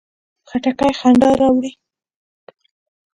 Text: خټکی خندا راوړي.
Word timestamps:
خټکی 0.49 0.91
خندا 0.99 1.29
راوړي. 1.39 1.71